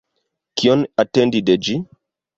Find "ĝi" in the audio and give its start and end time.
1.69-1.77